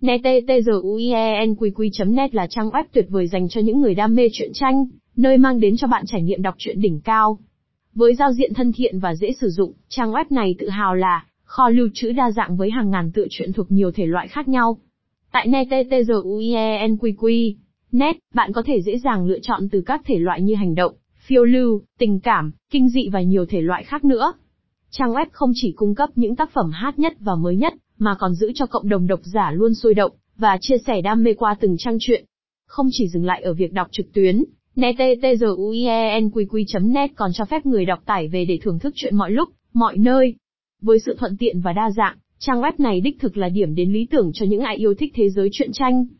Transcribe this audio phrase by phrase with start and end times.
[0.00, 5.38] NETTGUIENQQ.net là trang web tuyệt vời dành cho những người đam mê truyện tranh, nơi
[5.38, 7.38] mang đến cho bạn trải nghiệm đọc truyện đỉnh cao.
[7.94, 11.24] Với giao diện thân thiện và dễ sử dụng, trang web này tự hào là
[11.44, 14.48] kho lưu trữ đa dạng với hàng ngàn tựa truyện thuộc nhiều thể loại khác
[14.48, 14.78] nhau.
[15.32, 20.74] Tại NETTGUIENQQ.net, bạn có thể dễ dàng lựa chọn từ các thể loại như hành
[20.74, 20.94] động,
[21.26, 24.32] phiêu lưu, tình cảm, kinh dị và nhiều thể loại khác nữa.
[24.90, 28.14] Trang web không chỉ cung cấp những tác phẩm hot nhất và mới nhất, mà
[28.18, 31.34] còn giữ cho cộng đồng độc giả luôn sôi động, và chia sẻ đam mê
[31.34, 32.24] qua từng trang truyện.
[32.66, 34.44] Không chỉ dừng lại ở việc đọc trực tuyến,
[34.76, 39.48] NETTGUIENQQ.net e còn cho phép người đọc tải về để thưởng thức truyện mọi lúc,
[39.72, 40.34] mọi nơi.
[40.82, 43.92] Với sự thuận tiện và đa dạng, trang web này đích thực là điểm đến
[43.92, 46.06] lý tưởng cho những ai yêu thích thế giới truyện tranh.